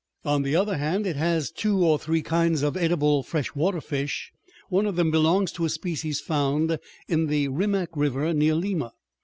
[0.25, 4.31] On the other hand, it has two or three kinds of edible fresh water fish.
[4.67, 8.93] One of them belongs to a species found in the Rimac River near Lima.